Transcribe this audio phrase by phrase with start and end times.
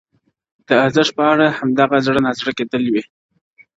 [0.67, 3.03] د ارزښت پر اړه همدغه زړه نازړه کیدل وي